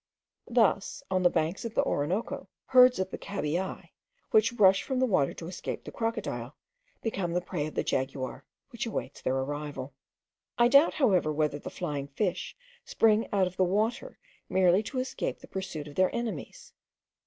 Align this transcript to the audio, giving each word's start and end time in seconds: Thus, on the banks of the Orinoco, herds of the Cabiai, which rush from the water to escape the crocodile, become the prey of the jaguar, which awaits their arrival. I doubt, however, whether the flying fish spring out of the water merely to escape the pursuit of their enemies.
Thus, 0.49 1.03
on 1.11 1.21
the 1.21 1.29
banks 1.29 1.63
of 1.63 1.75
the 1.75 1.83
Orinoco, 1.83 2.49
herds 2.65 2.97
of 2.97 3.11
the 3.11 3.19
Cabiai, 3.19 3.91
which 4.31 4.51
rush 4.53 4.81
from 4.81 4.97
the 4.97 5.05
water 5.05 5.31
to 5.35 5.45
escape 5.47 5.83
the 5.83 5.91
crocodile, 5.91 6.55
become 7.03 7.33
the 7.33 7.39
prey 7.39 7.67
of 7.67 7.75
the 7.75 7.83
jaguar, 7.83 8.43
which 8.71 8.87
awaits 8.87 9.21
their 9.21 9.35
arrival. 9.35 9.93
I 10.57 10.69
doubt, 10.69 10.95
however, 10.95 11.31
whether 11.31 11.59
the 11.59 11.69
flying 11.69 12.07
fish 12.07 12.55
spring 12.83 13.27
out 13.31 13.45
of 13.45 13.57
the 13.57 13.63
water 13.63 14.17
merely 14.49 14.81
to 14.81 14.97
escape 14.97 15.37
the 15.37 15.47
pursuit 15.47 15.87
of 15.87 15.93
their 15.93 16.09
enemies. 16.15 16.73